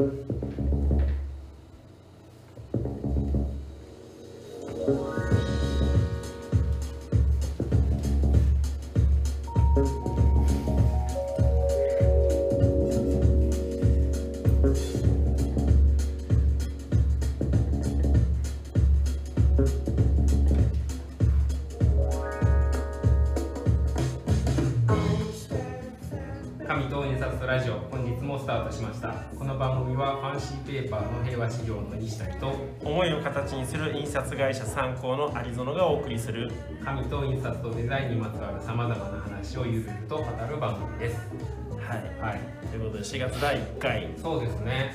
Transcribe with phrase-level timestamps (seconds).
[0.00, 0.08] 紙
[26.88, 29.19] と印刷とラジオ本日もスタートしました。
[30.40, 36.50] 組はファンシーペーパーの平和資料の西谷と思いを形にする印刷会社参考の有園がお送りする。
[36.84, 41.28] 紙と印刷とデザインにまつわるさまざまな話をゆるゆると語る番組です。
[41.78, 41.98] はい。
[42.20, 42.40] はい。
[42.68, 44.08] ということで4月第1回。
[44.16, 44.94] そうですね。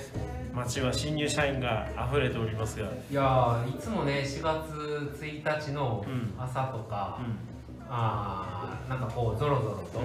[0.54, 2.86] 街は新入社員が溢れておりますが。
[2.86, 6.06] いやーいつもね4月1日の
[6.40, 7.20] 朝とか、
[7.90, 10.02] あーなんかこうゾロゾロと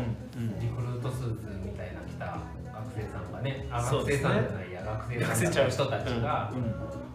[0.60, 2.38] リクルートスーツみたいな着た
[2.72, 6.52] 学生さんがねあ学生さんじゃないや学生痩さんせちゃう人たちが、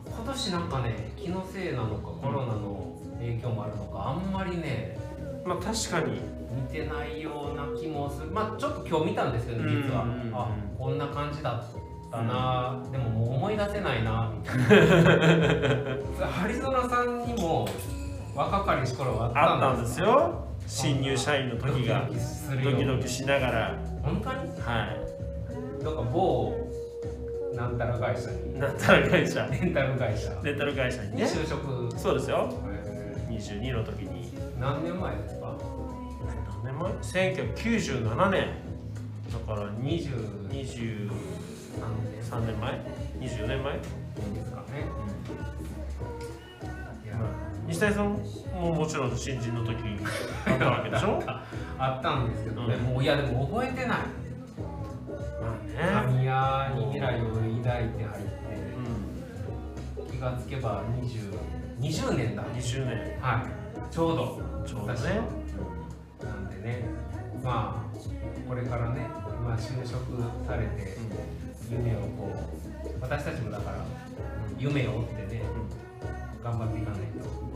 [0.06, 4.98] 今年なんかね気のせいなのかコロナの影響もあるのかあんまりね
[5.46, 6.22] まあ確かに。
[6.56, 8.32] 見てないような気もする。
[8.32, 11.64] まあちょっと今日見たんですけど実は、あこんな感じだっ
[12.10, 14.64] たな、でももう思い出せないなみたいな。
[16.28, 17.68] ハリゾナさんにも
[18.34, 22.10] 若かりし頃はああったんですよ新入社員の時が
[22.64, 23.78] ドキドキしながら。
[24.04, 24.38] 本当に？
[24.62, 24.88] は
[25.82, 25.84] い。
[25.84, 26.54] なんか某
[27.56, 28.60] なんたら会社に。
[28.60, 29.48] なんたら会社。
[29.48, 30.40] レンタル会社。
[30.44, 32.54] レンタル会社ににね就職、そうですよ。
[32.68, 34.32] え22の時に。
[34.32, 35.56] ー何年前ですか？
[36.64, 36.92] 何年前
[37.34, 38.48] ?1997 年。
[39.32, 41.10] だから20 23
[42.22, 42.82] 3年年前
[43.20, 43.74] ？24年前？
[43.78, 44.88] ですかね。
[47.06, 47.16] いや
[47.68, 48.18] 西谷さん
[48.54, 49.76] ももちろん新人の時
[50.56, 51.24] あったわけでしょ
[51.78, 52.84] あったんですけどね、うん。
[52.94, 53.98] もういやでも覚えてない。
[55.76, 58.06] 神谷に未来を抱いて入って
[60.08, 61.38] う気がつけば20
[61.80, 62.44] 20年だ。
[62.44, 63.20] ん20年。
[63.20, 63.94] はい。
[63.94, 64.42] ちょうど。
[64.66, 65.22] ちょうどね。
[66.24, 66.86] なんでね。
[67.44, 69.08] まあこれからね
[69.40, 70.98] 今就職されて
[71.70, 73.86] 夢をこう私たちもだから
[74.58, 75.42] 夢を追ってね
[76.44, 77.00] 頑張っていかない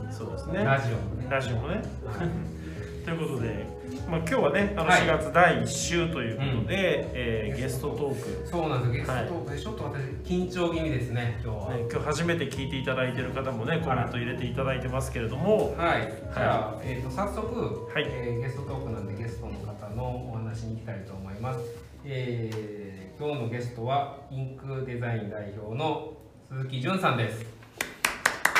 [0.06, 0.64] うんそうですと、ね。
[0.64, 1.26] ラジオもね。
[1.30, 1.74] ラジオもね。
[1.74, 2.59] はい
[3.04, 3.66] ということで、
[4.08, 5.02] まあ、今日はねあのはい。
[5.02, 6.66] 4月第1週ということで、うん。
[6.68, 8.48] えーゲストトーク。
[8.48, 9.16] そうなんですよ。
[9.16, 15.74] ゲストトークでちょっと私緊張気味ですね今日は、ね、今日初めて聞いていただいている方もねコメント入れていただいてますけれども。
[15.76, 18.04] はい、じゃあ、えー、と早速、はい。
[18.08, 21.60] えーゲストトークなんでゲストの方のお話に行きたいと思います、
[22.04, 26.14] えー今日のゲストはインクデザイン代表の
[26.48, 27.42] 鈴木淳さんです。
[27.42, 27.48] よ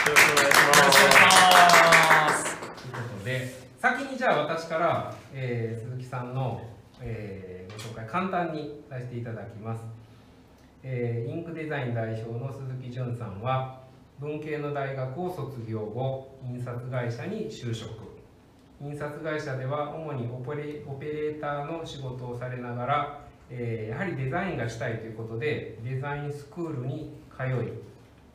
[0.06, 2.44] ろしくお願いします。
[2.60, 6.60] ということで先にじゃあ私から、えー鈴木さんの、
[7.00, 9.82] えーご紹介簡単にさせていただきます、
[10.82, 13.80] えーインクデザイン代表の鈴木淳さんは
[14.18, 17.90] 文系の大学を卒業後印刷会社に就職。
[18.82, 27.72] 印刷会社では主にオペレオペレーターの仕事をされながら、えーやはりデザインがしたいということでデザインスクールに通い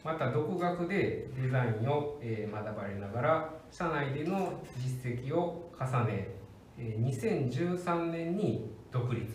[0.04, 6.30] また独学でデザインを、え学ばれながら社内での実績を重ね、
[6.78, 9.26] 2013年に独立。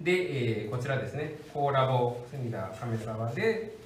[0.00, 3.76] で、えーこちらですねコーラボ隅田亀沢で、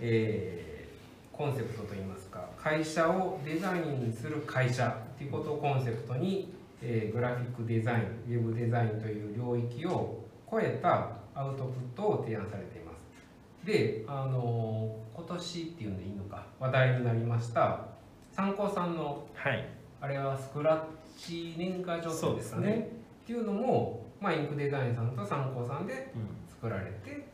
[0.00, 13.66] えーコンセプトといいますか会社をデザインする会社ということをコンセプトに、えーグラフィックデザインウェブデザインという領域を超えたアウトプットを提案されています。
[13.66, 17.95] で、あの今年っていうんでいいのか話題になりました
[18.36, 19.66] 参考さんのはい。
[19.98, 20.80] あれはスクラッ
[21.18, 22.60] チ年賀状そうですね。
[22.60, 22.88] ですかね。
[23.24, 26.12] っていうのも、まあ、インクデザインさんと参考さんで
[26.50, 27.26] 作られて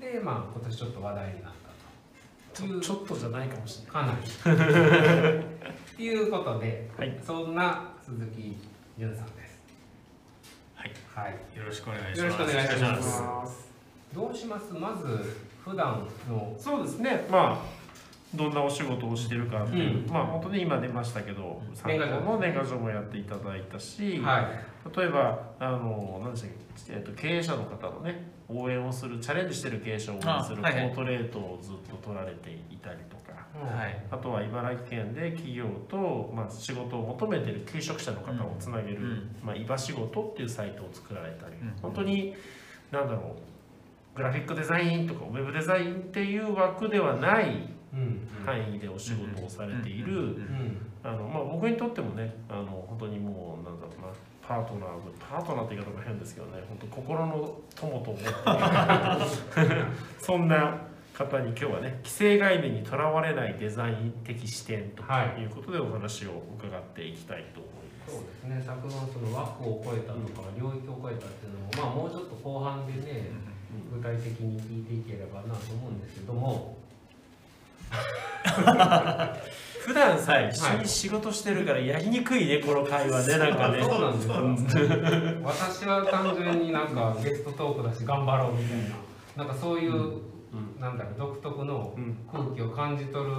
[0.00, 1.52] で、まあ、今年ちょっと話題になっ
[2.52, 2.66] たと。
[2.66, 4.26] いうちょっとじゃないかもしれかなり。
[4.26, 7.16] っていうことで、はい。
[7.24, 8.56] そんな鈴木
[8.98, 9.62] 淳さんです。
[10.74, 10.92] はい。
[11.14, 11.34] はい。
[11.34, 12.20] ないよろしくお願いします。
[12.20, 13.68] よろしくお願いします。
[14.12, 14.74] どうします？
[14.74, 16.54] まず普段の。
[16.58, 17.26] そうですね。
[17.30, 17.77] まあ
[18.34, 20.12] どんなお仕事をしてるかっていう、うん。
[20.12, 24.96] まあ本当に今出ましたけど参考の年賀状もやっていただいたし、はい。
[24.96, 26.50] 例えばあの何でしたっ
[26.86, 30.92] け、えっと経営者の方のね応援をするチャレンジしてる経営者を応援するコあはいはい。
[30.92, 33.98] ートレートをずっと取られていたりとか、はい。
[34.10, 39.36] あとは茨城県で企業と、まあ、仕事を求めてる求職者の方をつなげる、うん。
[39.42, 41.74] まあ、いば仕事っていうサイトを作られたり、うん。
[41.82, 42.34] 本当に
[42.90, 43.36] 何だろ
[44.14, 50.36] うグラフィックデザインとかウェブデザインっていう枠ではないうん範囲でお仕事をされている、
[51.02, 53.80] あのまあ、僕にとってもねあの本当にもうなん。
[53.80, 54.08] だろうな
[54.42, 54.88] パートナー
[55.18, 58.24] パートナーって言い方も変ですけどね本当心の友と思って
[60.18, 60.48] そん。
[60.48, 60.88] な
[61.18, 68.14] 方に今日はね既成概念にとらわれないデザイン的視点ということでお話を伺っていきたいと思います。
[68.14, 73.30] そうですね昨年その枠を超えたとか領域を超えたっていうのも、まあ、もうちょっと後半でね
[73.92, 76.00] 具体的に聞いていければなと思うん。
[76.00, 76.78] ですけども
[79.88, 83.82] 普段さ一緒に仕事してるからやりにくいねこの会話ねなんかね。
[83.82, 84.84] そうなんですよ。
[85.42, 88.78] 私は単純になんかゲストトークだし頑張ろうみたい
[89.36, 90.80] ななんかそういう、うん。
[90.80, 92.16] なんだろう独特のうん。
[92.30, 93.30] 空気を感じ取る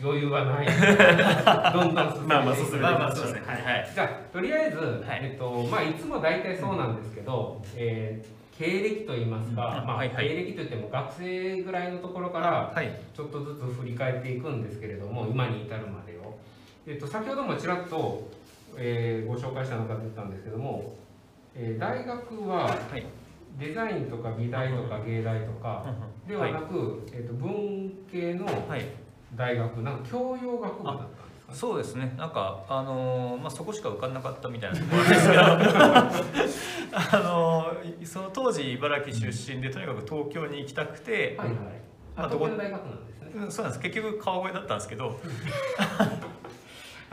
[0.00, 0.66] 余裕はない。
[1.74, 2.76] どんどん進めていく。
[2.76, 3.10] まあまあ。
[3.10, 3.20] はい
[3.64, 3.90] はい。
[3.92, 4.80] じゃあとりあえず、い。
[5.08, 9.86] えっとまあ、いつも大体そうなんですけど、えー経歴といいますか、うん。
[9.86, 13.00] まあ経歴といっても学生ぐらいのところからはい。
[13.14, 16.36] ちょっとずつ振り返っていくんですけれども今に至るまでを、
[16.86, 18.28] えっと、先ほどもちらっと、
[18.76, 20.96] えーご紹介したのかと言ったんですけども、
[21.54, 23.06] えー大学ははい。
[23.58, 25.84] デザインとか美大とか芸大とか
[26.26, 28.86] ではなく、えっと、文系のはい。
[29.36, 32.14] 大学なんか教養学部だったんですそうですね。
[32.18, 35.40] なんかあのーまあそこしか受かんなかったみたいなところなんですけど、
[36.98, 41.56] あのーその当時茨城出身でとにかく東京に行きたくて、はいはい。
[42.16, 43.30] まあどこ大学なんですね。
[43.34, 43.82] うんそうなんです。
[43.82, 45.14] 結局川越だったんですけど、 はい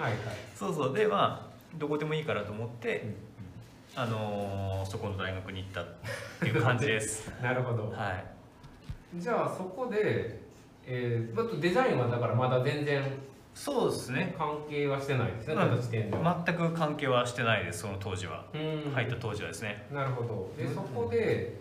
[0.03, 0.13] はい。
[0.55, 0.93] そうそう。
[0.93, 3.05] でまあどこでもいいからと思って、
[3.95, 5.85] あのーそこの大学に行ったっ
[6.41, 7.31] ていう感じです。
[7.41, 7.89] なるほど。
[7.89, 8.25] はい。
[9.15, 10.41] じゃあそこで、
[10.85, 13.01] えー、デザインはだからまだ全然
[13.55, 14.35] そうですね。
[14.37, 16.43] 関係はしてないですね、うん。
[16.45, 17.79] 全く関係はしてないです。
[17.79, 18.45] その当時は。
[18.53, 19.87] うん入った当時はですね。
[19.91, 20.51] なるほど。
[20.57, 21.55] で、うんそこで、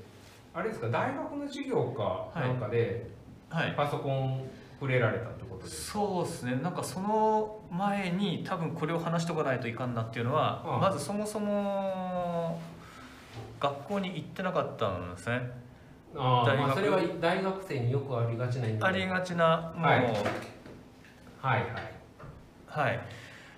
[0.53, 3.09] あれですか、大学の授業かはいなんかで、
[3.49, 3.75] はい。
[3.77, 4.45] パソコン
[4.81, 5.99] 触れられたってことですか？
[6.01, 12.61] そうですねなんかその前に多分これを話しとかないといかんなっていうのは、うんまずそもそも
[13.61, 15.51] 学校に行ってなかったんですね
[16.17, 20.13] あまあ、それは大学生によくありがちなありがちなもうはい
[21.45, 21.71] はい、はい。
[22.67, 23.01] はい。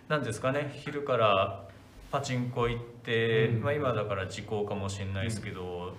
[0.09, 0.73] なんですかね。
[0.75, 1.69] 昼から
[2.11, 3.63] パチンコ行って、うん。
[3.63, 5.97] まあ、今だから時効かもしれないですけど、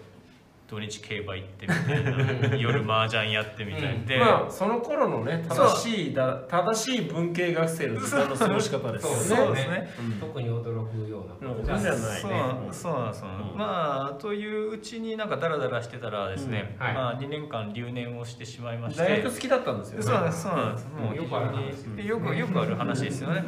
[0.67, 2.55] 土日競馬行ってみたいな。
[2.57, 3.95] 夜麻雀やってみたい。
[3.95, 4.05] うん。
[4.05, 9.17] で、まあその頃のね正しいだ正しい文系学生の時間の過ごし方ですよね。
[9.45, 9.55] そう。
[9.55, 9.89] ですね。
[9.97, 10.19] うん。
[10.19, 12.31] 特に驚くようなうんじゃあじゃないそう。
[12.31, 13.57] ねそうなんですよ、うん。
[13.57, 16.85] まあといううちになんかダラダラしてたらですね、うん。
[16.85, 16.93] はい。
[16.93, 19.03] まあ2年間留年をしてしまいまして。
[19.03, 20.03] 大学好きだったんですよね。
[20.03, 20.43] そうなんです。
[20.43, 20.87] そうなんです。
[20.87, 23.35] もうよくある話よくある話ですよね。
[23.35, 23.45] はい。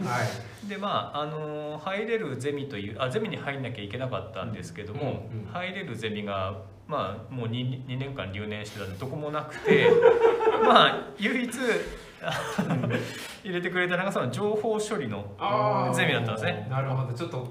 [0.67, 9.89] でまああの入れるゼミというあゼミに入んなきゃいけなかったんですけども、うんうん入れるゼミがまあもう 2, 2年間留年してたんでどこもなくて
[10.63, 11.51] まあ唯一
[13.44, 15.23] 入れてくれたのがその情報処理の。
[15.95, 16.67] ゼミだったんですね。
[16.69, 17.13] なるほど。
[17.13, 17.47] ちょっとね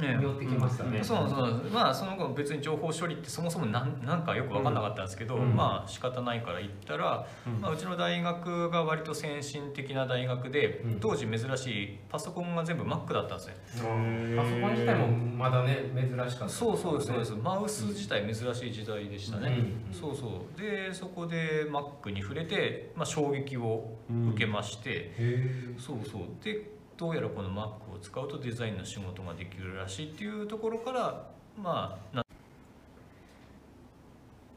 [0.00, 1.02] 寄ってきましたね。
[1.02, 1.40] そうそう。
[1.42, 5.54] なんですまあその後別に情報処理ってそもそもなんなんかよく分かんなかったんですけど、うん。
[5.54, 7.60] まあ仕方ないから行ったら、うん。
[7.60, 11.00] まあ、うちの大学が割と先進的な大学で、うん。
[11.00, 13.54] 当時珍しいパソコンが全部 Mac だったんですね。
[13.74, 17.32] あパソコン自体もまだね珍しかった、そうそうですそうです。
[17.34, 19.94] マウス自体珍しい時代でしたね、うん。
[19.94, 20.60] そうそう。
[20.60, 23.96] でそこで Mac に触れて、まあ、衝撃を
[24.32, 26.22] 受けまして、へえそうそう。
[26.42, 31.24] でどうやらこの Mac を使うとデザインの仕事ができるらしいっていうところから
[31.60, 32.24] まあな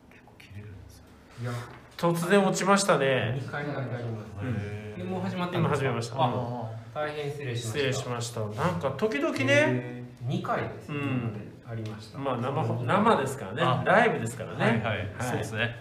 [0.10, 1.04] 結構切れるんですよ。
[1.42, 1.52] いや
[1.98, 3.40] 突然落ちましたね。
[3.42, 6.24] 2回だけあります、もう始まってる今始めました。
[6.24, 7.80] あうん大変失礼しました。
[7.80, 8.40] 失礼しました。
[8.42, 11.48] なんか時々ね、ね2回ですね、うん。
[11.70, 12.18] ありました。
[12.18, 13.62] まあ生生ですからね。
[13.64, 14.82] あ、ライブですからね。
[14.84, 15.76] はいはい、そうですね。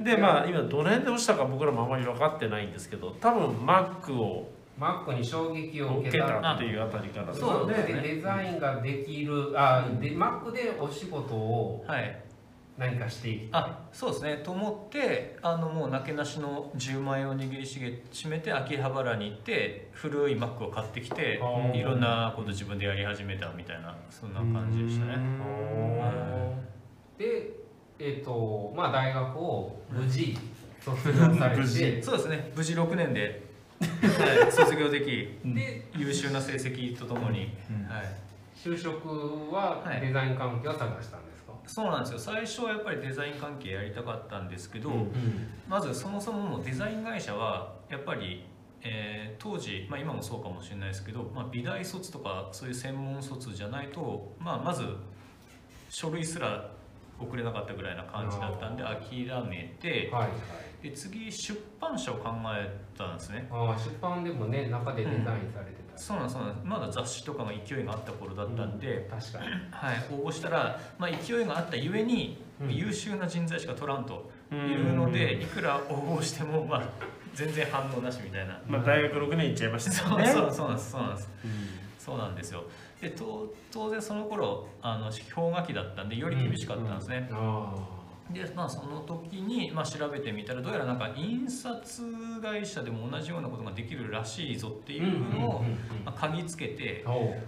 [0.00, 7.74] でまあ今どの辺で落ちたか僕らもあまり分かってないんですけど、多分 Mac をマックに衝撃を受受けけたたっていうあたりからそうね。
[7.74, 12.22] でデザインができるあでマックでお仕事をはい。
[12.78, 14.42] 何かしていきあそうですね。
[14.44, 21.40] と思ってあのもうなけなしの10万円を握りしげしめて秋葉原に行って古い Mac を買ってきて
[21.72, 25.16] いろんなこと自分でやり始めたみたいなそんな感じでしたね。
[27.16, 27.56] で
[27.98, 30.36] えっ、とまあ大学を無事
[30.80, 32.02] 卒業されて。
[32.02, 32.52] そうですね。
[32.54, 33.45] 無事6年で、
[33.80, 35.06] はい、卒業でき
[35.44, 37.88] で優秀な成績とともに、うん。
[37.88, 38.04] はい、
[38.56, 39.08] 就職
[39.52, 40.00] ははい。
[40.00, 42.18] デザイン関係を探したんですか、そうなんですよ。
[42.18, 45.10] 最初はやっぱりデザイン関係やりたかったんですけど、うん。
[45.68, 48.44] まずそもそもデザイン会社はやっぱり、
[48.82, 54.84] えー当時、まあ、今もそうかもしれないですけど、まあ、美大卒とかそういう専門卒じゃないと、まあ、まず
[55.88, 56.70] 書類すら
[57.20, 60.30] 送れなかったぐらいな感じだったんで諦めてはいはい
[60.82, 63.48] で次出版社を考えたんですね。
[63.50, 65.98] ああ出版でもね中でデザインされてた。
[65.98, 66.66] そうなんですそうなんです。
[66.66, 69.46] まだ雑誌とかの勢いがあった頃だったんで、確かに。
[69.70, 72.74] はい、応募したら、まあ、勢いがあったゆえに、うん。
[72.74, 74.58] 優秀な人材しか取らんとうん。
[74.58, 76.82] いうので、いくら応募しても、まあ、
[77.34, 78.60] 全然反応なしみたいな。
[78.66, 81.30] まあ大学6年行っちゃいましたそうねそうそうなんですそうなんです。
[81.44, 81.50] うん。
[81.98, 82.64] そうなんですよ。
[83.00, 87.74] でと当然その頃あの氷河期だったんでより厳しかったんですね、あ
[88.30, 95.64] でまあその時に、まあ、調べてみたらどうやらなんか印刷会社でも同じようなことができるらしいぞってーいうのを、
[96.04, 97.04] 嗅ぎつけて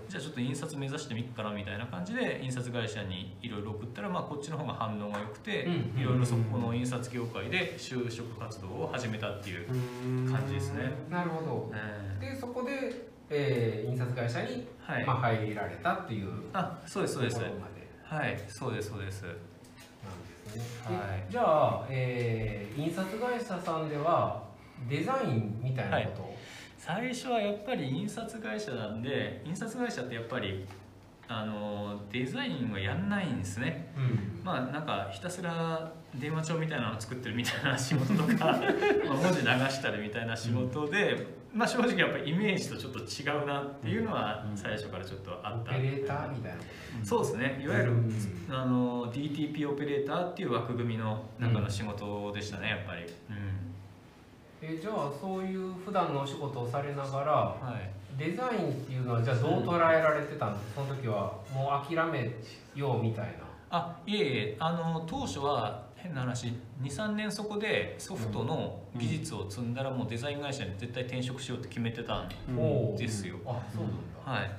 [0.08, 9.66] じゃあちょっと印刷目指してみっかなみたいな感じで印刷会社にいろいろ送ったら、まあ、こっちの方が反応が良くてうんいろいろそこの印刷業界で就職活動を始めたっていう、
[10.30, 10.92] 感じですね。
[11.10, 11.72] なるほど。
[11.74, 17.40] えでそこで、えー印刷会社に、ーはい、まあ、入られたっていうあそうですそうです。
[18.04, 19.22] はいそうですそうです。
[19.22, 21.20] なんですね、はい。
[21.20, 24.42] でじゃあ、えー印刷会社さんでは
[24.88, 26.36] デザインみたいなことを、
[26.76, 30.64] 最初はやっぱり印刷会社なんで印刷会社ってやっぱり
[31.26, 33.92] あのデザインはやんないんですね。
[33.96, 34.40] うん。
[34.44, 38.46] まあなんかひたすら電話帳みたいなの作ってるみたいな仕事とか
[39.06, 41.26] まあ文字流したりみたいな仕事で、
[41.58, 44.56] まあ正直やっぱりイメージとちょっと違うなっていうのはうん。
[44.56, 46.58] 最初からちょっとあった、オペレーターみたいな。
[47.04, 47.60] そうですね。
[47.60, 48.12] いわゆる、うん。
[48.48, 54.76] あの DTP オペレーターっていう枠組みの中の仕事でしたねやっぱり、うん。
[54.76, 57.90] えじゃあそういう普段のお仕事をされながらはい。
[58.16, 62.30] デザインっていうのはじゃあどう捉えられてたんですか、その時はもう諦め
[62.76, 63.32] ようみたいな。
[63.70, 64.56] あいえいえ。
[64.60, 72.28] あの当初は変な話23年そこでソフトの技術を積んだらもうデザイン会社に絶対転職しようって決めてたん
[72.96, 73.36] ですよ。
[73.44, 73.92] あそうなん
[74.24, 74.50] だ、はい。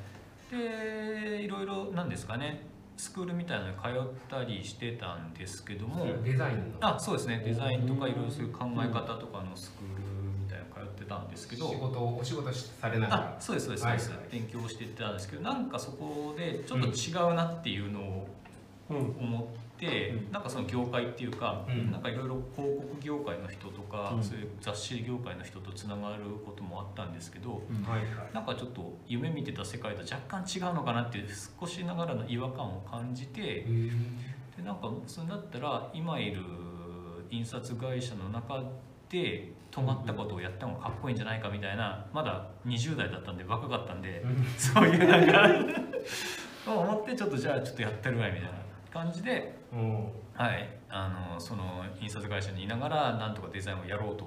[0.51, 2.67] でいろいろなんですかね。
[2.97, 3.91] スクールみたいなのに通っ
[4.29, 6.05] たりしてたんですけども。
[6.23, 6.95] デザインの。
[6.95, 7.41] あそうですね。
[7.45, 10.03] デザインとかいろいろそういう考え方とかのスクール
[10.43, 11.69] みたいなの通ってたんですけど。
[11.69, 18.27] 仕事をお仕事しされながあらそうですそうですそうです、はいはい勉強してたんですけどなんかそこでちょっと違うなっていうのを
[18.89, 18.97] うん。
[18.97, 19.68] 思って、うん
[20.31, 21.91] なんかその業界っていうか、うん。
[21.91, 24.23] なんかいろいろ広告業界の人とか、うん。
[24.23, 28.33] そういう雑誌業界の人とつながることもあったんですけどはいはい。
[28.33, 31.27] なんかちょっと夢見てた世界と若干違うのかなっていう
[31.59, 33.65] 少しながらの違和感を感じて
[34.57, 36.41] でなんかそれだったら今いる
[37.31, 38.63] 印刷会社の中
[39.09, 44.23] で止まったことをやった方がかっこいいんじゃないかみたいなまだ20代だったんで若かったんで。
[44.57, 45.49] そういうなんか
[46.67, 48.57] 思ってちょっとじゃあちょっとやってるわいみたいな
[48.91, 54.25] 感じで、うんはい、あのその印刷会社にいながらなんとかデザインをやろうと、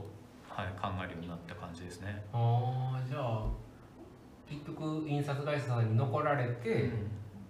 [0.49, 2.25] はい、考えるようになった感じですね。
[2.33, 3.45] ああじゃあ
[4.49, 6.91] 結局印刷会社さんに残られて、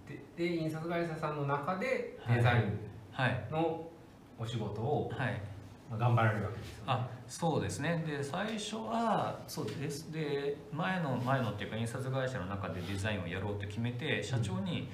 [0.09, 2.79] でで印刷会社さんの中でデザイン
[3.13, 3.89] はい、の
[4.39, 5.41] お仕事をはい、
[5.91, 6.83] まあ頑張られるわけですよね。
[6.87, 8.05] あそうですね。
[8.07, 10.11] で最初はそうです。
[10.13, 14.89] で前の前のっていうか印刷会社の中でデザインをやろうと決めて社長に、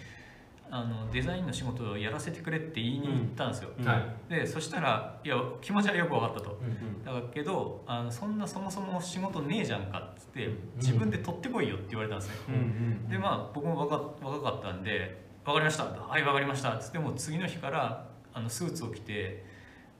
[0.70, 3.84] あのデザインの仕事をやらせてくれって言いに行ったんですよ、うん。
[3.84, 4.02] はい。
[4.28, 6.58] でそしたらいや気持ちはよく分かったと。
[6.60, 7.04] うん。
[7.04, 10.58] だけどあのそんなそもそも仕事ねえじゃんかっつってうん。
[10.76, 12.54] 自分で取ってこいよって言われたんですね、うん。
[12.54, 13.08] うん。
[13.08, 19.44] でまあ僕も若若かったんで「分かりました」はい分かりました」っつってもう次の日からあのスーツを着て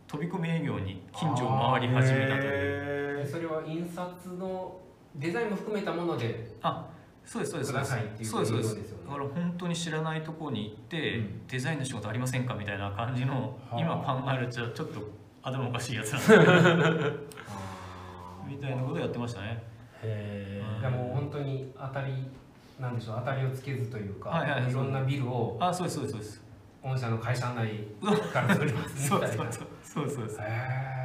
[0.07, 3.27] 飛び込み営業に近所を回り始めたという。
[3.27, 4.81] それは印刷の
[5.17, 6.55] デザインも含めたもので？
[6.63, 6.87] あ
[7.29, 7.73] そうですそうです。
[8.31, 8.83] そうですね。
[9.07, 11.47] だから本当に知らないところに行って、うん。
[11.47, 13.79] デザインの仕事ありませんかみたいな感じのはあ。
[13.79, 15.11] 今考えるとちょっと
[15.43, 16.31] 頭おかしいやつなんです。
[16.31, 16.37] け
[17.05, 17.29] ど
[18.49, 19.63] みたいなことやってましたね。
[20.03, 22.31] へいやもう本当に当たり
[22.81, 24.73] なんでしょう当たりをつけずというか、はいはいはい。
[24.73, 26.43] ろんなビルをあそうですそうですそうです。
[26.83, 27.69] 御社の会社内
[28.33, 29.45] から作りますそうみたいな。
[29.53, 30.39] そうそうそうそうです。
[30.41, 30.45] へ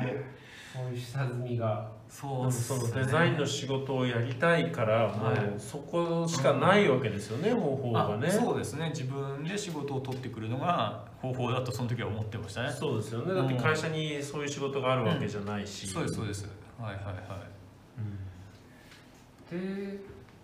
[0.04, 0.26] え
[0.74, 1.68] そういう下積みが。
[1.68, 2.50] そうっすねその
[2.96, 5.36] デザインの仕事をやりたいからもはい。
[5.36, 8.28] うそこしかないわけですよね、方法がね。
[8.28, 8.90] あそうですね。
[8.90, 12.72] 自分で仕事を取ってくるのが方法だとその時は思ってましたね。
[12.72, 13.34] そうですよね。
[13.34, 16.48] だって会社にそういう仕事があるわけじゃないし、そうですそうです。
[16.80, 17.16] はいはいはい。
[19.52, 20.00] で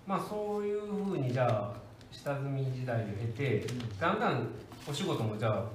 [0.07, 1.73] まあそういうふうにじゃあ
[2.11, 3.67] 下積み時代を経て
[3.99, 4.19] だん。
[4.19, 4.47] だん
[4.89, 5.69] お仕事もじゃあうんうん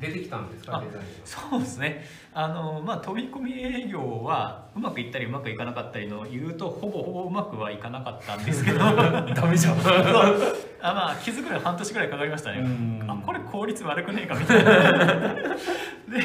[0.00, 2.04] 出てきたんですかあデザインそうですね。
[2.32, 8.78] あのまあ飛び込み営業はうまくいったりうまくいかなかったりの言うとほぼほぼうまくはいかなかったんですけど。
[9.34, 9.76] ダメじゃん。
[10.80, 13.04] あまあ気づくのに半年ぐらいかかりましたね、うん。
[13.10, 14.74] あこれ効率悪くねえかみたいな。
[16.08, 16.22] で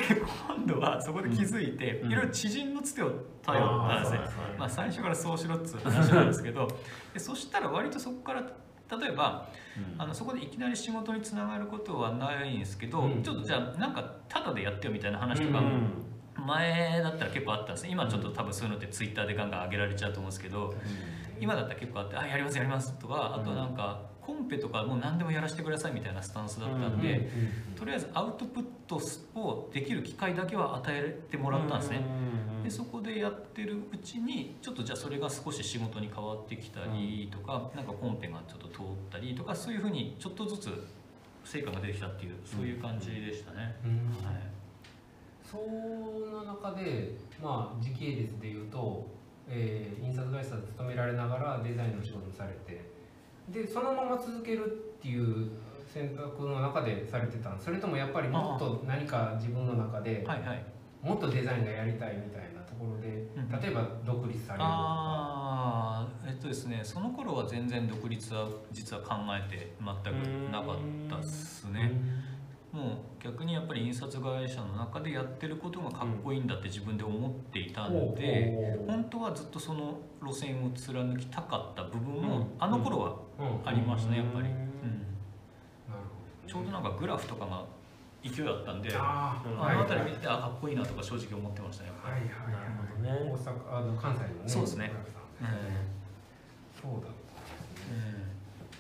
[0.56, 2.12] 今度はそこで気づいて、うん。
[2.12, 3.12] いろいろ知人のつてを
[3.46, 4.20] 頼ったんですね、
[4.58, 6.68] まあ、最初からそうしろっつう話なんですけど。
[7.14, 8.44] でそしたら割とそこから
[8.90, 9.50] 例えば
[9.98, 13.24] あのそこでいきなり仕事につながることはないんですけど、うん。
[13.24, 16.46] ちょっとじゃあなんかタダでやってよみたいな話とか、うん。
[16.46, 17.84] 前だったら結構あったんです。
[17.84, 20.74] ね今ちょっと多分そういうのってツイッターでガンガン上げられちゃうと思うんですけど
[21.40, 29.01] 今だったら結構あって「あやりますやります」とかあとなんか、コンペとかもう何でもやらせてくださいみたいなスタンスだったんで、うんとりあえずアウトプット
[29.36, 32.01] をできる機会だけは与えてもらったんですね。
[32.63, 40.88] でそこでやってるうちにちょっとじゃあそれが少し仕事に変わってきたりとか、なんかコンペがちょっと通ったりとかそういうふうにちょっとずつ
[41.44, 43.75] 成果が出てきたっていうそういう感じでしたね。
[43.84, 43.92] うん
[44.25, 44.53] はい。
[45.44, 49.06] その中で、まあ、時系列でいうと、
[49.48, 52.93] えー印刷会社で勤められながらデザインの仕事をされて
[53.50, 55.50] でそのまま続けるっていう
[55.94, 60.66] 選択の中でされてたんそれともやっぱりもっと何か自分の中ではいはい。
[61.02, 64.70] もっとデザインがやりたいみたいなところでうん例えば独立されるとか。
[64.70, 70.18] ああえっとですねその頃は全然独立は実は考えて全く
[70.52, 70.76] なかっ
[71.10, 71.92] たっすね。
[72.72, 72.86] もう
[73.24, 82.24] 逆にやっぱり印刷会社の中でやってることがかっこいいんだって自分で思っていたので本当はずっとその路線を貫きたかった部分うん。
[82.24, 83.16] もあの頃はうん
[83.66, 84.54] ありましたねやっぱり、うん。
[84.54, 86.48] うん、なるほどね。
[86.48, 87.66] ちょうどなんかグラフとかが
[88.24, 92.74] 勢いだったんであの辺り見てあかっこいいなとか正直思ってましたねやっぱり、はいはいはい。
[93.02, 93.32] なるほどね。
[93.32, 94.92] 大阪あの関西のねそうですね。
[94.94, 95.24] 村木さん。
[96.82, 97.23] そうだうん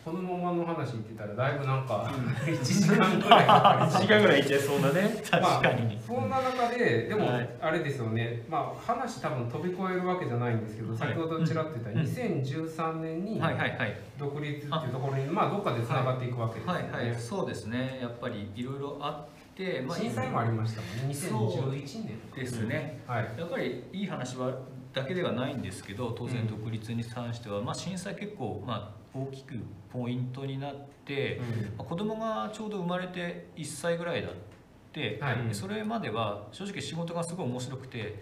[0.03, 2.11] このままの話言ってたらだいぶなんか
[2.45, 5.23] 1時間ぐらいかかり1時間ぐらいいけそうなね。
[5.31, 7.49] 確かに、まあ、そんな中ででもはい。
[7.61, 10.97] あれですよね、まあ、話多分飛び越えるわけじゃないんですけど、はい。
[10.97, 11.97] 先ほどちらっと言ったうん。
[12.05, 13.41] 2013年に
[14.19, 17.99] 独立っていうところに、まあ、どっかでつながっていくわけですよね、はいはいそうですね。
[18.01, 21.15] やっぱりいろいろあって、まあ、震災もありましたもんね。
[21.15, 22.19] 2011年。
[22.35, 23.29] ですね、はい。
[23.37, 24.51] やっぱりいい話は
[24.91, 29.55] だけではないんですけど当然独立に関しては、まあ、震災結構、まあ、大きく
[29.91, 31.39] ポイントになって、
[31.77, 34.31] まあ子供がちょうど生まれて1歳ぐらいだっ
[34.91, 35.47] て、はい。
[35.47, 38.19] でそれまでは正直仕事がすごい面白くて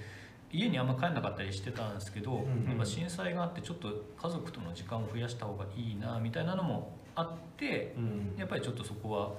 [0.51, 2.69] 家にあんま帰んなかったりしてたんですけど、んうん。
[2.69, 3.89] やっぱ震災があってちょっと
[4.21, 8.35] 家族との時間を増やした方がいいなみたいなのもあってうん。
[8.37, 9.31] やっぱりちょっとそこは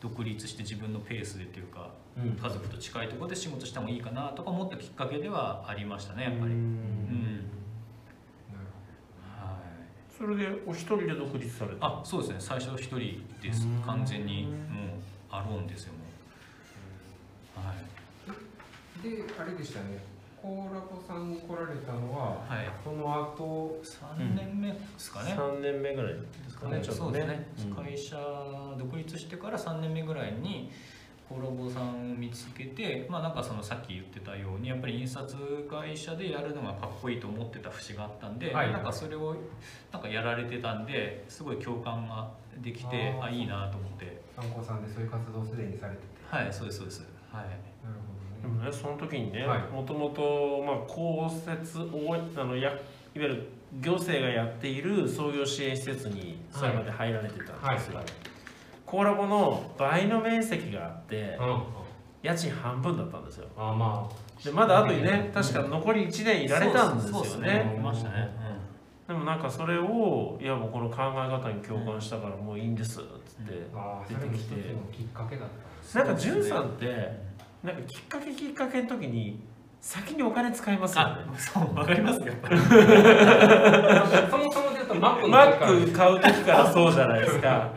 [0.00, 2.32] 独立して自分のペースでっていうかうん。
[2.32, 6.52] 家族と近いところで仕事した方がいいかなとか思ったきっかけではありましたねやっぱり。
[6.52, 7.40] ううん
[10.16, 11.86] それでお一人で独立された。
[11.86, 12.36] あそうですね。
[12.38, 12.98] 最初一人
[13.42, 13.66] です。
[13.66, 13.82] うん。
[13.82, 14.54] 完全にもう
[15.30, 15.98] アローンですよも
[17.62, 17.66] う。
[17.66, 17.76] はい。
[19.02, 20.14] であれでしたね。
[20.40, 22.68] コーラボさんに来られたのははい。
[22.84, 26.18] その後3年目ですかね、3年目ぐらいで
[26.50, 27.74] すかねちょっとそうですね、うん。
[27.74, 28.16] 会社
[28.78, 30.70] 独立してから3年目ぐらいにコラ
[31.30, 35.36] ボさんを見つけてまあなんかそのさっき言ってたようにやっぱり印刷
[35.68, 38.72] 会社でやるのがかっこいいと思ってた節があったんで、はい。
[38.72, 39.34] なんかそれを
[39.92, 42.30] なんかやられてたんですごい共感が
[42.62, 44.22] できてあいいなと思って。
[44.36, 46.04] 参考さんでそういう活動をすでにされてて。
[46.28, 47.08] はいそうですそうです。
[47.32, 47.44] はい。
[47.44, 47.56] なる
[48.42, 49.62] でもねその時にねはい。
[49.72, 52.80] もともとまあ公設応援あのやいわ
[53.14, 53.48] ゆる
[53.80, 58.04] 行政がやっている創業支援施設にそれまで入られてたんですよ、はい
[58.86, 61.64] コーラボの倍の面積があってほどね
[62.22, 63.46] 家賃半分だったんですよ。
[63.56, 64.44] うんあまあ。
[64.44, 67.70] でまだあとにね確か残り1年いられたんですよね。
[69.06, 74.56] でもなんかそれをいやもうこの考え方に共感したからもういいんですっつって、ああそれも一つの
[74.90, 75.48] きっかけだっ
[75.92, 75.98] た。
[75.98, 77.20] なんかじゅんさんって
[77.62, 79.40] なんかきっかけきっかけの時に
[79.82, 81.24] 先にお金使いますよね。
[81.30, 81.74] あそう。
[81.74, 82.32] わかりますよ。
[84.30, 87.70] そもそもで言うとマック買う時からそうじゃないですか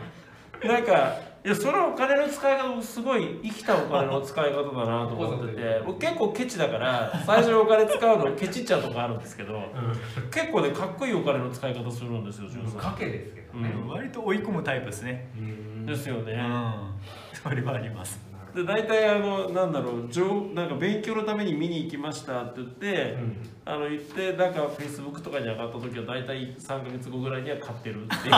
[0.64, 9.62] なんかいやそのお金の使い方もすごい生きたお金の使い方だなと思ってて僕結構ケチだから最初にお金使うのケチっちゃうとこあるんですけど
[10.32, 12.80] 結構ねかっこいいお金の使い方するんですよじゅんさん。
[12.80, 13.70] 賭けですけどね。
[13.70, 13.88] うん。
[13.88, 15.28] 割と追い込むタイプですね。
[15.38, 15.86] うん。
[15.86, 16.90] ですよね、うん。
[17.32, 18.20] それはあります
[18.54, 23.36] で大体あのなんだろう上なんか勉強のために見に行きましたって言って、うん。
[23.64, 28.20] あの言ってなんかフェイスブックとかに上がった時は大体3か月後ぐらいには買ってるっていう。
[28.28, 28.30] い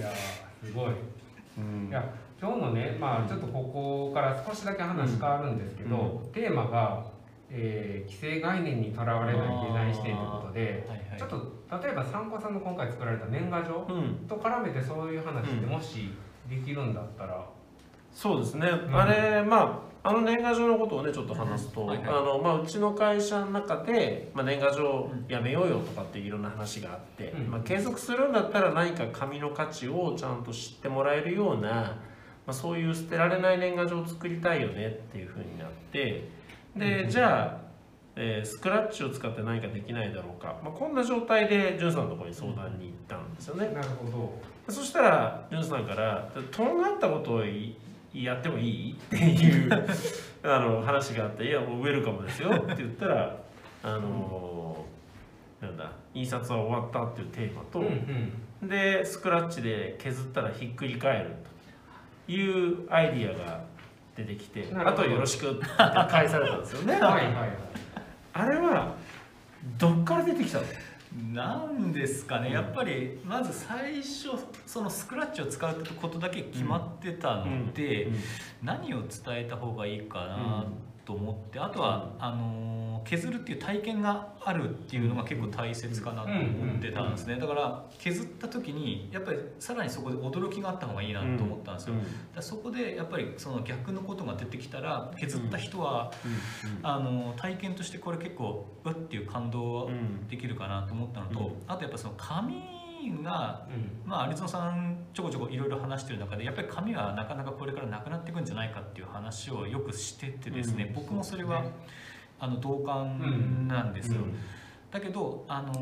[0.00, 0.92] やーすごい。
[1.58, 1.88] うん。
[1.88, 2.04] いや
[2.40, 7.04] 今日のねまあちょっとここから少しだけ話変わるんですけど、テーマが、
[7.48, 11.18] えー既成概念にとらわれないデザイン視点ということではいはい。
[11.18, 11.36] ちょっと
[11.82, 14.26] 例えば参考さんの今回作られた年賀状うん。
[14.26, 15.70] と絡めてそういう話ってうん。
[15.70, 16.10] もし
[16.60, 17.44] できるんだったら、
[18.12, 18.96] そうですね、ん。
[18.96, 21.86] あれまああの年賀状のことをねちょっと話すと、うん。
[21.88, 22.08] はいはい。
[22.08, 27.50] あのまあ、うちの会社の中で、まあ、年賀状やめようよとかっていろんな話があって、うん。
[27.50, 31.96] まあ、継続するんだったら何か紙の価値をちゃんと知ってもらえるような、ま
[32.48, 36.28] あ、そういう捨てられない年賀状を作りたいよねっていうふうになって
[36.76, 37.08] で、うん。
[37.08, 37.61] じゃあ
[38.16, 44.10] えースクラッチを使って何かできないだろうか、まあ、こんな状態でじゅんさんのところに相談に行ったんですよね、なるほ
[44.68, 44.72] ど。
[44.72, 47.74] そしたらジュンさんから「とんがったことをい
[48.14, 49.70] やってもいい?」っていう
[50.44, 53.36] あの話があって「いやもうウェルカムですよ」って言ったら
[53.82, 54.84] あの
[55.60, 57.86] なんだ印刷は終わったっていうテーマと、うん
[58.62, 58.68] うん。
[58.68, 61.30] でスクラッチで削ったらひっくり返る
[62.26, 63.60] というアイディアが
[64.14, 66.94] 出てきてあとよろしくって返されたんですよね。
[67.00, 67.71] はいはいはい
[68.32, 68.94] あれは
[69.78, 70.64] どっから出てきたの？
[71.34, 74.30] なんですかね、やっぱりまず最初
[74.66, 78.08] そのスクラッチを使うことだけ決まってたので、
[78.62, 80.64] 何を伝えた方がいいかな
[81.04, 87.36] と思って、あとは、あのー削るっていう体験があるっていうのが結構大切かなと思ってたんですね。
[87.36, 91.94] だから削った時にやっぱりさらにそこで驚きがあった方がいいなと思ったんですよ、
[92.34, 96.12] だそこでやっぱりその逆のことが出てきたら削った人は、
[96.82, 99.90] あの体験としてこれ結構うっっていう感動
[100.28, 101.52] できるかなと思ったのと、うん。
[101.66, 102.54] あとやっぱその紙
[103.10, 104.08] がうん。
[104.08, 110.94] まあ、有園さんちょこちょこいろいろ話してる中でやっぱり紙はなかなかこれからなくなっていくんじゃないかっていう話をよくしててですね、うん。
[110.94, 111.64] 僕もそれは、
[112.38, 114.34] あの同感なんですよ、うん
[114.92, 115.72] だけど、あの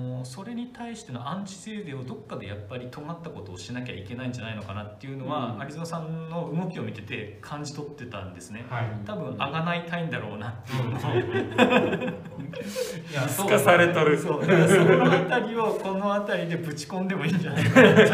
[0.00, 5.68] ーそれに対してのアンチテーゼをどっかでやっぱり尖ったことをしなきゃいけないんじゃないのかなっていうのは、うん。
[5.68, 8.64] 有園さんの動きを見てて感じ取ってたんですね。
[8.70, 8.86] はい。
[9.04, 12.14] 多分あがないたいんだろうなっていうのを。
[13.28, 14.18] 透かされとる。
[14.18, 14.44] そう。
[14.44, 18.04] その辺りをこの辺りでぶち込んでもいいんじゃないかなって。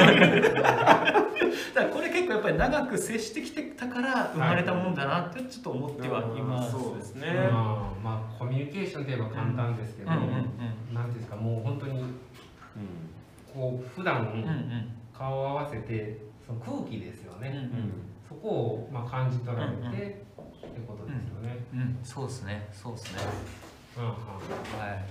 [1.74, 6.72] だからこれ結構やっぱり長く接してきてたから生まれたもんだなってちょっと思ってはいます。
[6.72, 10.39] そうですね、まあまあコミュニケーションといえば簡単ですけど、うんうん
[10.92, 12.02] なんていうんですかもう本当に
[13.52, 14.46] こう普段うんうん。
[14.46, 17.92] うん顔を合わせてその空気ですよね、うんうん。
[18.26, 19.80] そこをまあ感じ取られて、っ
[20.72, 21.58] てことですよね。
[21.74, 22.68] うんそうですね。
[22.72, 23.20] そうですね。
[23.98, 24.10] うんうん。
[24.12, 24.16] は
[24.94, 25.04] い。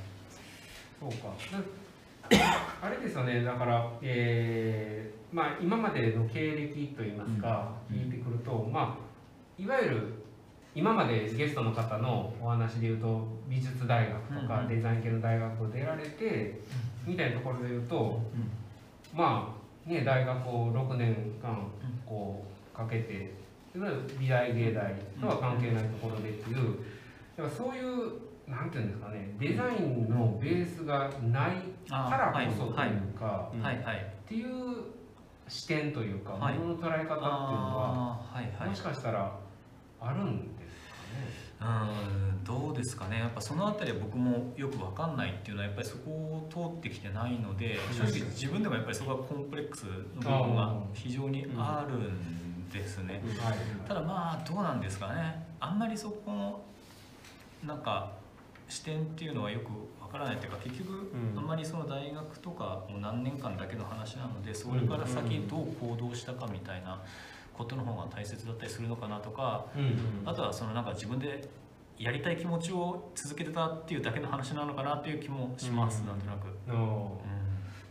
[1.00, 1.28] そうか。
[1.56, 1.64] な
[2.82, 7.96] あれですよね、だから、えーまあ、今までの経歴といいますか、うん。
[7.98, 10.19] 聞いてくると、まあ、いわゆる
[10.80, 16.62] 今までゲストの方のお話で言うと、美術大学とかうんデザイン系の大学を出られて、
[17.06, 18.22] みたいなところで言うと、
[19.14, 19.54] ま
[19.86, 21.70] あ、ね、大学を6年間
[22.06, 23.34] こうかけて、
[24.18, 26.78] 美大芸大とは関係ないところでっていう、
[27.36, 31.56] だからそういう、なんていうんですかね、デザインのベースがない
[31.90, 33.52] からこそというか、
[33.98, 34.48] っていう
[35.50, 36.58] 視点というか、はい。
[36.58, 38.22] ものの捉え方っていうのは、
[38.66, 39.36] もしかしたら
[40.00, 40.56] あるん。
[41.62, 43.20] うんどうですかね。
[43.20, 53.22] やっぱそのあたりは僕もよく分かんないっていうのはやっぱりそこを通ってきてないので正直自分でもやっぱりそこはコンプレックスの部分が非常にあるんですね。
[53.40, 55.46] はい、ただまあどうなんですかね。
[55.60, 56.62] あんまりそこの
[57.66, 58.14] なんか
[58.70, 59.66] 視点っていうのはよく
[60.02, 61.38] わからないっていうか結局うん。
[61.38, 67.02] あんまりその大学とかもう何年間だけの話なのでそれから先どう行動したかみたいな
[67.60, 71.48] ことの方が大切だったりするのかなとかうんあとはそのなんか自分で
[71.98, 76.48] やりたい気持ちを続けてたっていうだけの話なのかなっていう気もします、うんなんとなく。
[76.66, 77.28] のう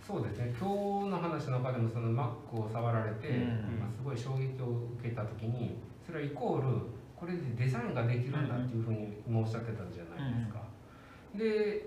[0.06, 0.54] そうですね。
[0.58, 3.44] 今日の話の中でもその Mac を触られて、うん。
[3.78, 5.76] まあ、すごい衝撃を受けた時に
[6.06, 6.80] それはイコール
[7.14, 10.64] これでデザインができるんだっていうふうに今おっしゃってたんじゃないですか。
[11.36, 11.84] で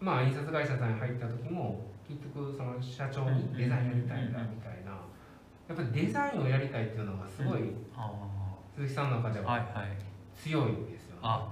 [0.00, 4.79] まあ印刷会社さんに入った時も結局その社長にデザインやりたいんだみたいな
[5.70, 7.60] やっぱりデザインをやりたいっていうのがすごい
[7.96, 8.10] あ
[8.74, 9.66] 鈴木さんの中でーははいはい。
[10.36, 11.20] 強いですよね。
[11.22, 11.48] あ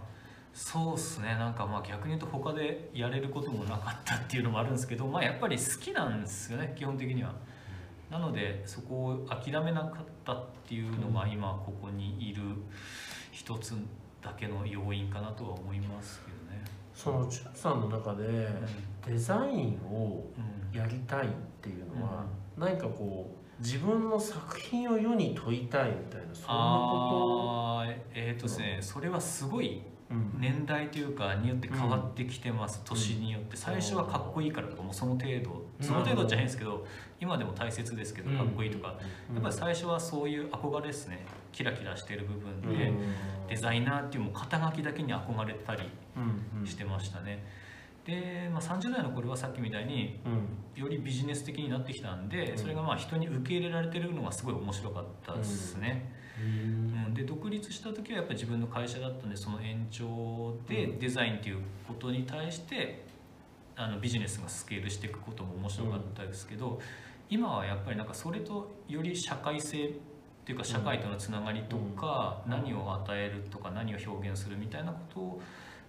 [0.53, 1.29] そうっすね。
[1.37, 7.33] なんかまあ逆に言うと他でやれることもなかったっていうのもあるんですけどまあやっぱり好きなんですよね基本的には。
[8.11, 12.43] なのでそこを諦めなかったっていうのが今ここにいる
[13.31, 13.75] 一つ
[14.21, 16.65] だけの要因かなとは思いますけどね。
[16.93, 18.49] そのチュンさんの中で
[19.07, 20.59] デザインをうん。
[20.71, 21.31] やりたいっ
[21.63, 22.27] ていうのは、
[22.59, 27.49] 何かこう自分の作品を世に問いたいみたいなそんなこ
[27.81, 30.41] あーえっ、とですねそれはすごいと、うん。
[30.41, 33.57] 年代というかによって変わってきてます、年によって。
[33.57, 36.87] 最初はかっこいいからとかもうその程度その程度じゃないんですけど
[37.21, 38.95] 今でも大切ですけどかっこいいとか、や
[39.39, 41.27] っぱり最初はそういう憧れですね。
[41.53, 42.93] キラキラしてる部分で、
[43.49, 45.83] デザイナーっていうもう肩書きだけに憧れたり
[46.17, 46.61] うん。
[46.61, 46.67] うん。
[46.67, 47.45] してましたね、
[48.09, 50.81] で、まあ、30代の頃はさっきみたいにうん。
[50.81, 52.59] よりビジネス的になってきたんで、うん。
[52.59, 60.99] それがまあ人に受け入れられてるのがすごい面白かったですね、うん、で独立した時はやっぱり自分の会社だったんでその延長でうん。
[60.99, 63.05] デザインっていうことに対して
[63.77, 66.81] あのビジネスがスケールしていくことも面白かったですけど、
[67.29, 69.93] 今はやっぱりなんかそれとより社会性っ
[70.47, 72.53] ていうか社会とのつながりとか、うん。
[72.53, 75.41] 何を与えるとか何を表現するみたいなこと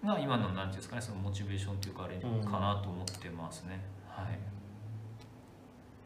[0.04, 2.28] が今の何ていうんですかねそのモチベーションというかあれか
[2.60, 3.80] なと思ってますね。
[4.08, 4.40] はい。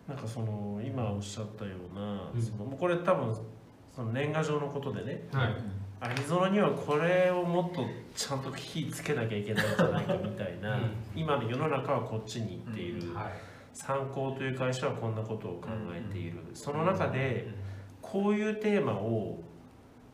[0.07, 2.41] なんかその今おっしゃったような、うん。
[2.41, 3.35] そのもうこれ多分
[3.95, 5.55] その年賀状のことでねはい。
[6.01, 10.91] アリゾナにはこれをもっとちゃんと火つけなきゃいけないんじゃないかみたいな、うん。
[11.15, 13.25] 今の世の中はこっちに行っている、はい。
[13.73, 17.47] 参考という会社はこんなことを考えている、その中で
[18.01, 19.41] こういうテーマを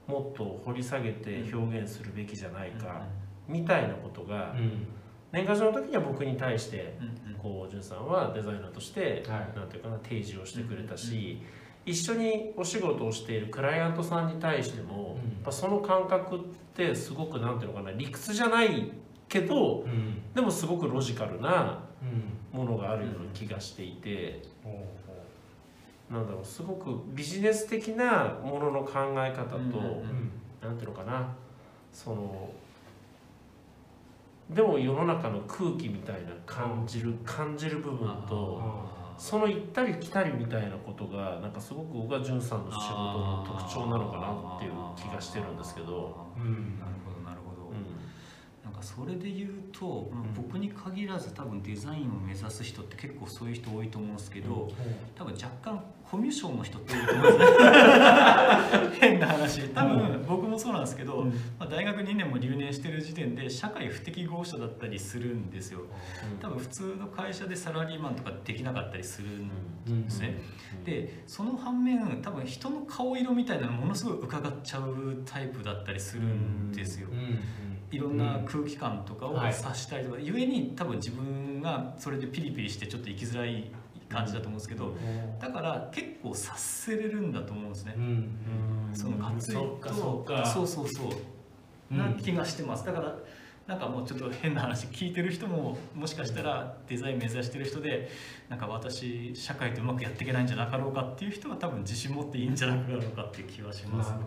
[0.08, 3.02] もっと掘り下げて表現するべきじゃないか、
[3.50, 4.88] みたいなことがうん。
[5.32, 6.98] 年賀状の時には僕に対して
[7.40, 9.58] こう潤さんはデザイナーとしてはい。
[9.58, 11.42] なんていうかな提示をしてくれたし、
[11.86, 15.46] 一緒にお仕事をしているクライアントさんに対しても、うん。
[15.46, 16.40] やその感覚っ
[16.76, 18.92] てすごくなんていうのかな理屈じゃない
[19.28, 20.34] けどうん。
[20.34, 22.58] でもすごくロジカルなうん。
[22.60, 24.42] ものがあるような気がしていて、
[26.10, 29.78] なんだろうすごくビジネス的なものの考え方と、うんうんう
[30.64, 30.68] うん。
[30.68, 31.36] なんていうのかな
[31.94, 32.50] その
[34.50, 46.80] でも世の中の空気みたいな感じる、感じる部分とあその行ったり来たりみたいなことがなんかすごく小川淳さんの仕事の特徴なのかなっていう気がしてるんですけど、うん。
[46.80, 47.74] なるほどなるほど、う
[48.64, 50.34] なんかそれで言うと、まあうん。
[50.34, 54.70] 僕に限らず多分デザインを目指す人って結構そういう人多いと思うんですけど、うん。
[55.16, 58.98] 多分若干コミュ障の人って多いと思うんですね。
[59.00, 59.62] 変な話。
[59.70, 61.30] 多分僕もそうなんですけど、ん。
[61.60, 65.82] まあ、大学2年も留年してる時点で社会不適合者だったりするんですよ。
[66.42, 70.40] 多分普通の会社でサラリーマンとかできなかったりするんですね、
[70.84, 77.18] でその反面多分人の顔色みたいなのものすごい伺っちゃうタイプだったりするんですよ、うん。
[77.18, 77.40] うん。
[77.92, 79.54] いろんな空気感とかをはい。
[79.54, 83.72] 察したりとか、ゆえに多分自分がそれでピリピリしてちょっと生きづらい
[84.10, 84.96] 感じだと思うんですけど、
[85.40, 87.94] だから結構察せれるんだと思うんですね。
[87.96, 88.00] う。
[88.00, 88.04] ん。
[88.04, 88.96] うん。
[88.96, 90.46] そのがっつりとそっかそっか。
[90.46, 91.06] そうそうそう、
[91.92, 92.86] うんな気がしてます。
[92.86, 93.16] だから
[93.66, 98.10] なんかもうちょっと変な話聞いてる人ももしかしたらデザイン目指してる人で
[98.50, 104.10] なんか私社会とうまくやっていけないんじゃなかろうかっていう人は多分自信持っていいんじゃなかろうかっていう気はします。
[104.10, 104.22] なる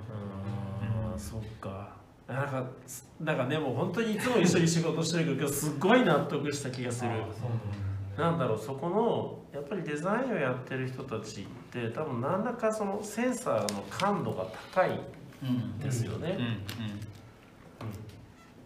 [1.13, 1.97] あーそっか。
[2.29, 2.65] なんか
[3.21, 7.11] なんかねもう本当にいつも一緒に仕事してるけど今日すごい納得した気がする。
[7.11, 7.51] あそう
[8.17, 15.01] なんだろうそこのやっぱりデザインをやってる人たちって多分何らかそのセンサーの感度が高い
[15.43, 17.03] うんですよね、うんうん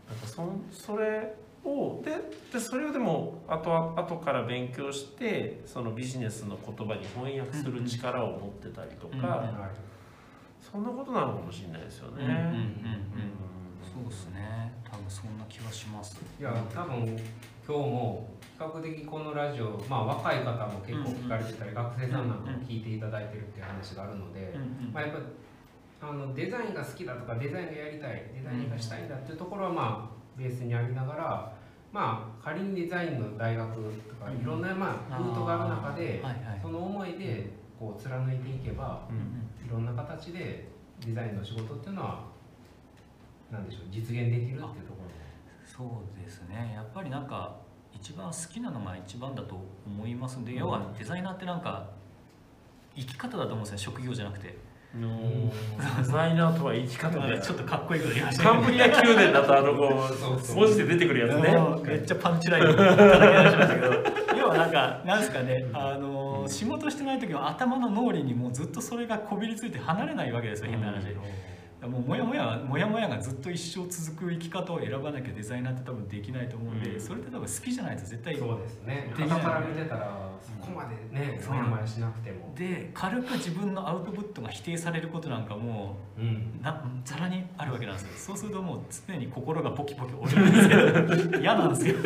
[0.09, 2.12] なんかそんそれをで
[2.52, 9.68] でそれをでも後々後から勉強してそのビジネスの言葉に翻訳する力を持ってたりとか、
[10.61, 12.22] そんなことなのかもしれないですよね。
[12.22, 12.32] うんうん。
[12.32, 12.52] うん。
[13.82, 14.72] そうですね。
[14.88, 16.20] 多分そんな気はします。
[16.38, 17.16] いや多分
[17.66, 25.24] 今日も比較的このラジオまあ若い方も結構聞かれてたり、学生さんなんかも聞いていただいてるっていう話があるので、うんうんまあ、やっぱり
[26.00, 31.52] あのデザインが好きだとかデザインがやりたいデザインがしたいんだっていうところはまあベースにありながら
[31.92, 36.61] まあ仮にデザインの大学とかうんいろんなまあルートがある中ではいはい。
[36.62, 37.50] その思いで
[37.81, 40.68] こう貫いていけばうんいろんな形で
[41.05, 42.24] デザインの仕事っていうのは
[43.50, 44.95] なんでしょう実現できるっていうとこ
[45.76, 45.88] そう
[46.22, 46.72] ですね。
[46.74, 47.56] やっぱりなんか
[47.92, 50.38] 一番好きなのが一番だと思います。
[50.38, 51.86] んで、要はデザイナーってなんか
[52.94, 53.78] 生き方だと思うんですね。
[53.78, 54.56] 職業じゃなくて。
[54.94, 55.02] デ
[56.04, 60.08] ザイナーとは生き方でちょっとかっこいいこと言いましたカンブリア宮殿だとあのこ
[60.42, 60.56] そう。
[60.56, 61.54] 文字で出てくるやつね。
[61.84, 65.66] めっちゃパンチライン叩き出しましたけど要はなんかなんですかね。
[65.74, 71.04] あの仕事してない時は頭の脳裏にもうずっとそれがこびりついて離れないわけですよ変な話、
[71.87, 77.01] もうモヤモヤモヤモヤがずっと一生続く生き方を選ばなきゃデザイナーって多分できないと思うんで、うん。
[77.01, 79.12] それって多分好きじゃないと絶対そうですね。
[79.16, 79.29] できない。
[79.38, 82.53] 傍から見てたらそこまでねそうモヤモヤしなくても。
[82.57, 86.59] で軽く自分のアウトプットが否定されることなんかもうん。
[86.61, 88.09] うなざらにあるわけなんですよ。
[88.16, 90.62] そうするともう常に心がポキポキ折れるんで
[91.09, 91.96] すけど 嫌なんですよ。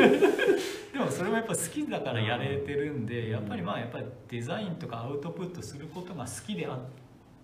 [0.93, 6.79] でもそれもやっぱ好きだからやれてるんでやっぱりまあやっぱりデザインとかアウトプットすることが好きであ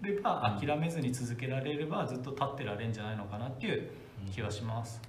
[0.03, 3.91] れば諦めずに続けられればずっと立ってられるんじゃないのかなっていう
[4.31, 5.01] 気はします、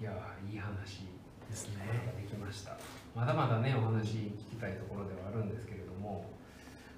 [0.00, 1.06] いやーいい話
[1.50, 2.12] ですね。
[2.16, 2.76] できました。
[3.14, 6.24] まだまだねお話聞きたいところではあるんですけれども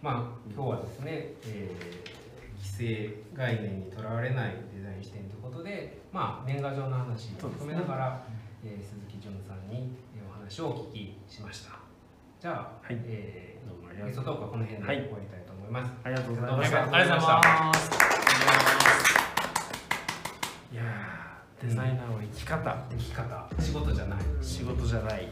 [0.03, 2.21] まあ今日はですね、えー
[2.63, 8.23] 既成概念にとらわれないデザイン視点ということでまあ年賀状の話を含めながら、
[8.63, 11.79] えー鈴木淳さんにえーお話をお聞きしました。
[12.39, 13.01] じゃあ、はい。
[13.07, 14.09] えどうもありー、がとう。
[14.09, 16.77] ゲストトークはこの辺で終わりたいと思います、ありがとうございありました。
[16.79, 17.91] がとうございます。
[20.73, 23.49] いやーデザイナーは生き方、生き方。
[23.61, 24.19] 仕事じゃない。
[24.43, 25.29] 仕事じゃない。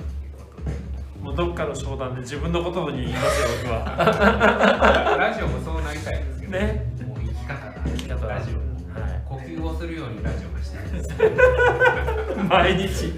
[1.20, 5.16] もうどっかの商談で自分のことに言いますよ僕は。
[5.18, 6.87] ラジオもそうなりたいですけどね。
[7.05, 7.74] もう生き方だ。
[7.85, 9.22] 生き方ラジオはい。
[9.29, 11.09] 呼吸をするようにラジオがしたいです
[12.49, 13.13] 毎日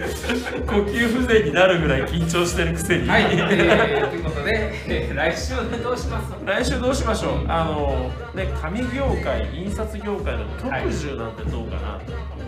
[0.66, 6.34] 呼吸不全になるぐらい緊張してるくせに、はい、えー、ということで、えー、来週でどうします？
[6.44, 7.44] 来週どうしましょう。
[7.48, 12.00] あのね紙業界印刷業界の特需なんてどうかな、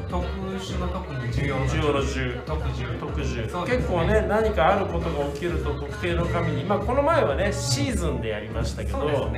[0.08, 0.26] 特
[0.58, 3.76] 殊の特に重要重要の重特需特需、ね。
[3.76, 6.64] 結構ね何かあることが起きると特定の紙に。
[6.64, 9.30] まあこの前はねシーズンでやりましたけど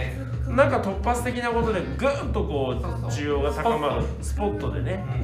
[0.48, 4.02] なんか突発的なことでぐっとこう需要が高まる。
[4.20, 5.23] スポットでね、う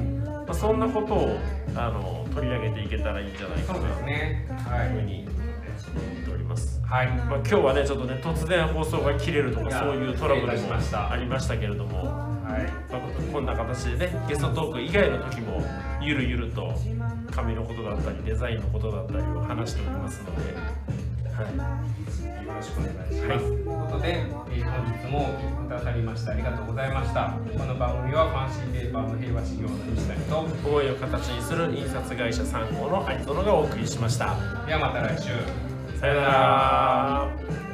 [0.51, 1.39] まあ、そんなことを
[1.75, 3.79] あの取り上げていけたらいいんじゃないかな。
[3.79, 3.89] とい。
[3.89, 6.81] うふういに思っております。
[6.83, 7.07] はい。
[7.07, 12.91] まあ、今日はねちょっとね突然放送が切れるとかそういうトラブルもたしましたありましたけれども、はい。
[12.91, 15.63] まあ、こんな形でねゲストトーク以外の時も
[16.01, 16.73] ゆるゆると
[17.31, 20.53] 紙のことだったりデザインのことだったりを話しておりますので、
[21.41, 23.27] はい、よろしくお願いします。
[23.27, 27.33] はいということで、えー本日もお聞きくださりましてありがとうございました。
[27.57, 34.37] この番組はファンシーペーパーの平和事業の西谷と、思いを形にする印刷会社3号の有園がお送りしました。
[34.65, 35.29] ではまた来週。
[35.99, 37.70] さよなら。